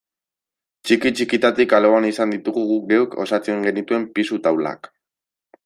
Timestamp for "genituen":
3.69-4.09